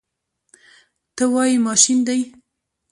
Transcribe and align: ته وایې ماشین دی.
ته 1.15 1.23
وایې 1.33 1.57
ماشین 1.67 1.99
دی. 2.07 2.21